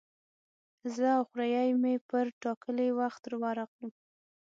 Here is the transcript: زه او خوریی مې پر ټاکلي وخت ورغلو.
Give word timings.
زه 0.95 1.07
او 1.17 1.23
خوریی 1.29 1.69
مې 1.81 1.95
پر 2.09 2.25
ټاکلي 2.43 2.89
وخت 2.99 3.23
ورغلو. 3.41 3.87